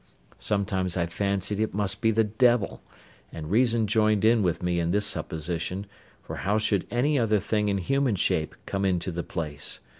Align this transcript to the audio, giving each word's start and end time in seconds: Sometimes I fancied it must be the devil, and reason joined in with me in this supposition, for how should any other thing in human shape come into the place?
Sometimes 0.39 0.97
I 0.97 1.05
fancied 1.05 1.59
it 1.59 1.75
must 1.75 2.01
be 2.01 2.09
the 2.09 2.23
devil, 2.23 2.81
and 3.31 3.51
reason 3.51 3.85
joined 3.85 4.25
in 4.25 4.41
with 4.41 4.63
me 4.63 4.79
in 4.79 4.89
this 4.89 5.05
supposition, 5.05 5.85
for 6.23 6.37
how 6.37 6.57
should 6.57 6.87
any 6.89 7.19
other 7.19 7.37
thing 7.37 7.69
in 7.69 7.77
human 7.77 8.15
shape 8.15 8.55
come 8.65 8.83
into 8.83 9.11
the 9.11 9.21
place? 9.21 9.79